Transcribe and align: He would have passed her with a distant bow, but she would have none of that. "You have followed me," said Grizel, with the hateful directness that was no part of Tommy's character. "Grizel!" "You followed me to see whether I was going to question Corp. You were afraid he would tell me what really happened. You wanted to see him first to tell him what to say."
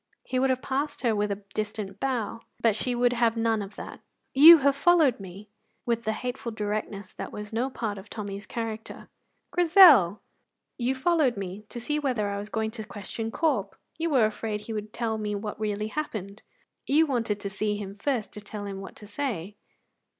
He 0.23 0.39
would 0.39 0.49
have 0.49 0.63
passed 0.63 1.01
her 1.01 1.15
with 1.15 1.29
a 1.31 1.43
distant 1.53 1.99
bow, 1.99 2.39
but 2.59 2.75
she 2.75 2.95
would 2.95 3.13
have 3.13 3.37
none 3.37 3.61
of 3.61 3.75
that. 3.75 3.99
"You 4.33 4.57
have 4.57 4.75
followed 4.75 5.19
me," 5.19 5.41
said 5.43 5.45
Grizel, 5.45 5.83
with 5.85 6.03
the 6.05 6.11
hateful 6.13 6.51
directness 6.51 7.13
that 7.13 7.31
was 7.31 7.53
no 7.53 7.69
part 7.69 7.99
of 7.99 8.09
Tommy's 8.09 8.47
character. 8.47 9.09
"Grizel!" 9.51 10.19
"You 10.79 10.95
followed 10.95 11.37
me 11.37 11.65
to 11.69 11.79
see 11.79 11.99
whether 11.99 12.29
I 12.29 12.39
was 12.39 12.49
going 12.49 12.71
to 12.71 12.83
question 12.83 13.29
Corp. 13.29 13.75
You 13.99 14.09
were 14.09 14.25
afraid 14.25 14.61
he 14.61 14.73
would 14.73 14.91
tell 14.91 15.19
me 15.19 15.35
what 15.35 15.59
really 15.59 15.89
happened. 15.89 16.41
You 16.87 17.05
wanted 17.05 17.39
to 17.39 17.51
see 17.51 17.77
him 17.77 17.95
first 17.95 18.31
to 18.31 18.41
tell 18.41 18.65
him 18.65 18.81
what 18.81 18.95
to 18.95 19.05
say." 19.05 19.55